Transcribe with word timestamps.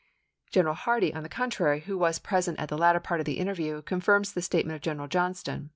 General 0.49 0.73
Hardee, 0.73 1.13
on 1.13 1.21
the 1.21 1.29
contrary, 1.29 1.81
who 1.81 1.95
was 1.95 2.17
present 2.17 2.57
at 2.59 2.69
the 2.69 2.75
latter 2.79 2.99
part 2.99 3.19
of 3.19 3.27
the 3.27 3.37
interview, 3.37 3.83
confirms 3.83 4.33
the 4.33 4.41
statement 4.41 4.75
of 4.77 4.81
General 4.81 5.07
Johnston. 5.07 5.69